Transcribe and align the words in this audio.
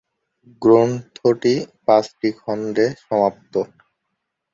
গ্রন্থটি 0.61 1.53
পাঁচটি 1.85 2.29
খণ্ডে 2.39 2.85
সমাপ্ত। 3.01 3.53